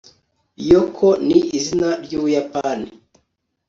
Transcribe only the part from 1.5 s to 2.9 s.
izina ry'ubuyapani